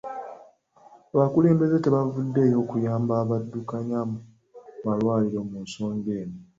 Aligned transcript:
Abakulembeze 1.15 1.77
tebavuddeeyo 1.79 2.59
kuyamba 2.71 3.13
baddukanya 3.29 3.99
malwaliro 4.83 5.39
mu 5.49 5.57
nsonga 5.65 6.09
eno 6.21 6.39